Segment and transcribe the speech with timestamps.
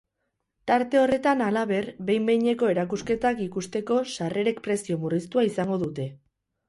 [0.69, 6.09] Tarte horretan, halaber, behin-behineko erakusketak ikusteko sarrerek prezio murriztua izango dute.